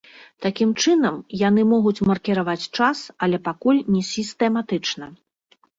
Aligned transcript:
Такім 0.45 0.71
чынам, 0.83 1.19
яны 1.41 1.61
могуць 1.73 2.03
маркіраваць 2.13 2.59
час, 2.77 2.97
але 3.27 3.37
пакуль 3.51 3.85
не 3.95 4.03
сістэматычна. 4.13 5.05